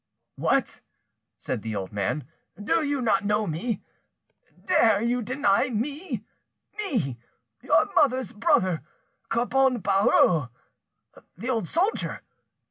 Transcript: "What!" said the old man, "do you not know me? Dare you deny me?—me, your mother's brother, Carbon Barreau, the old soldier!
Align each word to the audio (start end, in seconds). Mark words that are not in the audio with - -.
"What!" 0.35 0.81
said 1.37 1.61
the 1.61 1.75
old 1.75 1.91
man, 1.93 2.27
"do 2.59 2.81
you 2.81 3.03
not 3.03 3.23
know 3.23 3.45
me? 3.45 3.83
Dare 4.65 4.99
you 5.03 5.21
deny 5.21 5.69
me?—me, 5.69 7.19
your 7.61 7.93
mother's 7.93 8.31
brother, 8.31 8.81
Carbon 9.29 9.77
Barreau, 9.79 10.49
the 11.37 11.51
old 11.51 11.67
soldier! 11.67 12.23